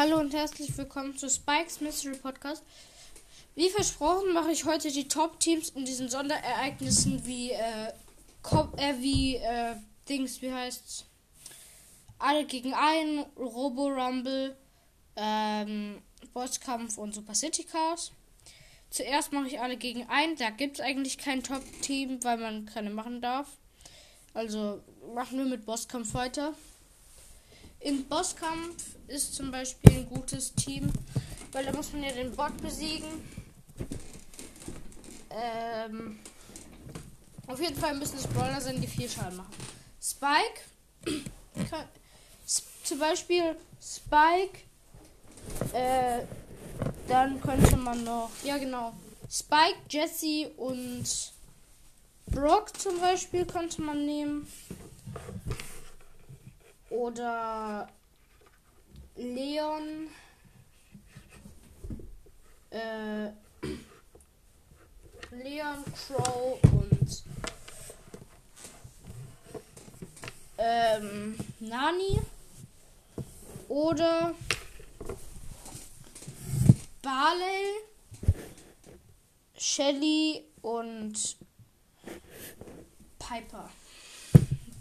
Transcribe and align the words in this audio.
Hallo 0.00 0.18
und 0.18 0.32
herzlich 0.32 0.74
willkommen 0.78 1.14
zu 1.18 1.28
Spikes 1.28 1.82
Mystery 1.82 2.16
Podcast. 2.16 2.64
Wie 3.54 3.68
versprochen 3.68 4.32
mache 4.32 4.50
ich 4.50 4.64
heute 4.64 4.90
die 4.90 5.06
Top-Teams 5.06 5.68
in 5.76 5.84
diesen 5.84 6.08
Sonderereignissen 6.08 7.26
wie, 7.26 7.50
äh, 7.50 7.88
äh 8.78 8.94
wie, 8.98 9.36
äh, 9.36 9.74
Dings, 10.08 10.40
wie 10.40 10.50
heißt's? 10.50 11.04
Alle 12.18 12.46
gegen 12.46 12.72
einen, 12.72 13.26
Robo 13.36 13.88
Rumble, 13.88 14.56
ähm, 15.16 16.00
Bosskampf 16.32 16.96
und 16.96 17.14
Super 17.14 17.34
City 17.34 17.64
Chaos. 17.64 18.12
Zuerst 18.88 19.34
mache 19.34 19.48
ich 19.48 19.60
alle 19.60 19.76
gegen 19.76 20.08
einen. 20.08 20.34
Da 20.34 20.48
gibt 20.48 20.78
es 20.78 20.80
eigentlich 20.80 21.18
kein 21.18 21.42
Top-Team, 21.42 22.24
weil 22.24 22.38
man 22.38 22.64
keine 22.64 22.88
machen 22.88 23.20
darf. 23.20 23.48
Also 24.32 24.80
machen 25.14 25.36
wir 25.36 25.44
mit 25.44 25.66
Bosskampf 25.66 26.14
weiter. 26.14 26.54
In 27.80 28.06
Bosskampf 28.08 28.96
ist 29.08 29.34
zum 29.34 29.50
Beispiel 29.50 29.98
ein 29.98 30.08
gutes 30.08 30.54
Team, 30.54 30.92
weil 31.52 31.64
da 31.64 31.72
muss 31.72 31.92
man 31.92 32.02
ja 32.02 32.12
den 32.12 32.30
Bot 32.36 32.56
besiegen. 32.60 33.08
Ähm, 35.30 36.18
auf 37.46 37.60
jeden 37.60 37.76
Fall 37.76 37.94
müssen 37.96 38.18
es 38.18 38.26
Brawler 38.26 38.60
sein, 38.60 38.80
die 38.80 38.86
viel 38.86 39.08
Schaden 39.08 39.38
machen. 39.38 39.54
Spike, 40.00 40.60
kann, 41.70 41.86
zum 42.84 42.98
Beispiel 42.98 43.56
Spike, 43.80 44.58
äh, 45.72 46.24
dann 47.08 47.40
könnte 47.40 47.76
man 47.76 48.04
noch, 48.04 48.30
ja 48.44 48.58
genau, 48.58 48.92
Spike, 49.30 49.78
Jesse 49.88 50.50
und 50.56 51.32
Brock 52.26 52.78
zum 52.78 53.00
Beispiel 53.00 53.46
könnte 53.46 53.80
man 53.80 54.04
nehmen. 54.04 54.46
Oder 56.90 57.88
Leon. 59.16 60.08
Äh, 62.70 63.30
Leon 65.32 65.84
Crow 65.94 66.58
und 66.72 67.24
ähm, 70.58 71.38
Nani. 71.60 72.20
Oder 73.68 74.34
Barley, 77.02 77.80
Shelly 79.56 80.44
und 80.60 81.36
Piper. 83.18 83.70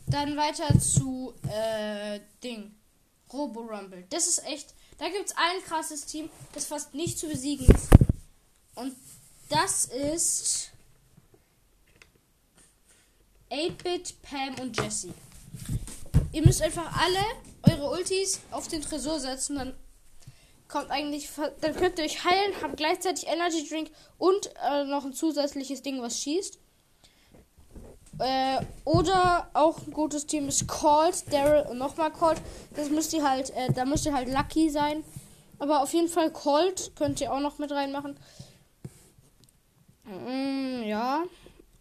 Dann 0.10 0.36
weiter 0.36 0.80
zu 0.80 1.34
äh, 1.48 2.20
Ding. 2.44 2.76
Robo 3.32 3.62
Rumble. 3.62 4.06
Das 4.10 4.28
ist 4.28 4.44
echt. 4.46 4.74
Da 4.98 5.08
gibt 5.10 5.28
es 5.28 5.38
ein 5.38 5.64
krasses 5.66 6.06
Team, 6.06 6.30
das 6.54 6.66
fast 6.66 6.94
nicht 6.94 7.20
zu 7.20 7.28
besiegen 7.28 7.68
ist. 7.68 7.90
Und 8.76 8.96
das 9.50 9.86
ist 9.86 10.72
8-Bit, 13.52 14.22
Pam 14.24 14.56
und 14.60 14.78
Jesse. 14.78 15.14
Ihr 16.32 16.44
müsst 16.44 16.62
einfach 16.62 16.96
alle 16.98 17.24
eure 17.64 17.92
Ultis 17.92 18.40
auf 18.52 18.68
den 18.68 18.82
Tresor 18.82 19.20
setzen, 19.20 19.56
dann 19.56 19.76
kommt 20.68 20.92
eigentlich, 20.92 21.30
dann 21.62 21.76
könnt 21.76 21.98
ihr 21.98 22.06
euch 22.06 22.24
heilen, 22.24 22.54
habt 22.62 22.78
gleichzeitig 22.78 23.28
Energy 23.28 23.68
Drink 23.68 23.90
und 24.18 24.52
äh, 24.64 24.84
noch 24.86 25.04
ein 25.04 25.14
zusätzliches 25.14 25.82
Ding, 25.82 26.02
was 26.02 26.22
schießt. 26.22 26.60
Äh, 28.20 28.60
oder 28.84 29.50
auch 29.54 29.80
ein 29.88 29.92
gutes 29.92 30.26
Team 30.26 30.50
ist 30.50 30.68
Colt, 30.68 31.32
Daryl 31.32 31.66
und 31.70 31.78
nochmal 31.78 32.12
Colt. 32.12 32.42
Das 32.76 32.90
müsst 32.90 33.14
ihr 33.14 33.28
halt, 33.28 33.50
äh, 33.52 33.72
da 33.74 33.86
müsst 33.86 34.06
ihr 34.06 34.14
halt 34.14 34.28
Lucky 34.28 34.70
sein. 34.70 35.04
Aber 35.58 35.82
auf 35.82 35.94
jeden 35.94 36.10
Fall 36.10 36.30
Colt 36.32 36.92
könnt 36.96 37.22
ihr 37.22 37.32
auch 37.32 37.40
noch 37.40 37.60
mit 37.60 37.72
reinmachen. 37.72 38.18
Mm, 40.04 40.84
ja. 40.84 41.24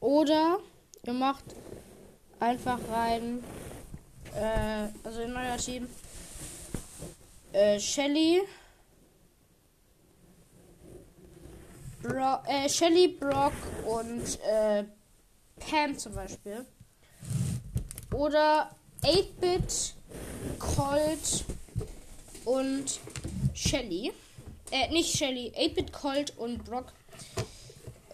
Oder 0.01 0.59
ihr 1.05 1.13
macht 1.13 1.45
einfach 2.39 2.79
rein, 2.89 3.43
äh, 4.35 4.89
also 5.03 5.23
in 5.23 5.35
euer 5.35 5.57
Team, 5.57 5.89
äh, 7.53 7.81
Shelly, 7.81 8.43
Bro 12.01 12.43
äh, 12.47 12.69
Shelly, 12.69 13.09
Brock 13.09 13.53
und, 13.87 14.41
äh, 14.43 14.85
Pam 15.59 15.97
zum 15.99 16.15
Beispiel. 16.15 16.65
Oder 18.13 18.71
8-Bit, 19.03 19.95
Colt 20.59 21.45
und 22.45 23.01
Shelly. 23.55 24.13
Äh, 24.71 24.89
nicht 24.91 25.17
Shelly, 25.17 25.53
8-Bit, 25.57 25.93
Colt 25.93 26.37
und 26.39 26.65
Brock. 26.65 26.93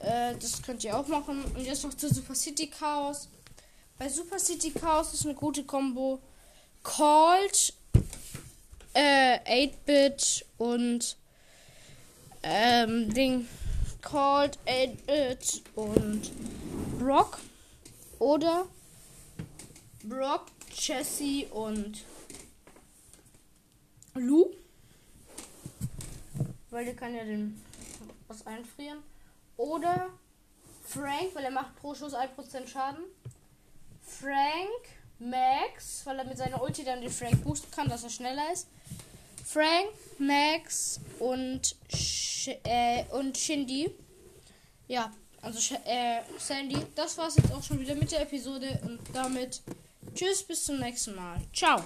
Äh, 0.00 0.34
das 0.40 0.62
könnt 0.62 0.84
ihr 0.84 0.98
auch 0.98 1.06
machen. 1.06 1.44
Und 1.44 1.64
jetzt 1.64 1.84
noch 1.84 1.94
zu 1.94 2.12
Super 2.12 2.34
City 2.34 2.66
Chaos. 2.66 3.28
Bei 3.98 4.08
Super 4.08 4.38
City 4.38 4.70
Chaos 4.70 5.14
ist 5.14 5.24
eine 5.24 5.34
gute 5.34 5.64
Combo. 5.64 6.20
Colt, 6.82 7.72
äh, 8.92 9.68
8-Bit 9.68 10.44
und 10.58 11.16
ähm, 12.42 13.12
Ding. 13.14 13.48
Colt, 14.02 14.58
8-Bit 14.66 15.62
und 15.74 16.30
Brock 17.04 17.38
oder 18.18 18.66
Brock, 20.04 20.46
Jesse 20.72 21.44
und 21.50 22.02
Lou. 24.14 24.50
Weil 26.70 26.86
der 26.86 26.96
kann 26.96 27.14
ja 27.14 27.22
den 27.24 27.60
was 28.26 28.46
einfrieren. 28.46 29.02
Oder 29.58 30.08
Frank, 30.82 31.34
weil 31.34 31.44
er 31.44 31.50
macht 31.50 31.76
pro 31.76 31.94
Schuss 31.94 32.14
1% 32.14 32.66
Schaden. 32.66 33.04
Frank, 34.00 34.88
Max, 35.18 36.06
weil 36.06 36.18
er 36.20 36.24
mit 36.24 36.38
seiner 36.38 36.62
Ulti 36.62 36.84
dann 36.84 37.02
den 37.02 37.10
Frank 37.10 37.44
boosten 37.44 37.70
kann, 37.70 37.90
dass 37.90 38.04
er 38.04 38.08
schneller 38.08 38.50
ist. 38.50 38.66
Frank, 39.44 39.90
Max 40.18 41.00
und, 41.18 41.76
Sh 41.94 42.48
äh, 42.64 43.04
und 43.10 43.36
Shindy. 43.36 43.94
Ja, 44.88 45.12
also 45.44 45.74
äh, 45.84 46.20
Sandy, 46.38 46.78
das 46.94 47.18
war's 47.18 47.36
jetzt 47.36 47.52
auch 47.52 47.62
schon 47.62 47.78
wieder 47.78 47.94
mit 47.94 48.10
der 48.10 48.22
Episode 48.22 48.80
und 48.84 48.98
damit 49.12 49.62
tschüss, 50.14 50.42
bis 50.42 50.64
zum 50.64 50.78
nächsten 50.78 51.14
Mal. 51.14 51.40
Ciao. 51.52 51.84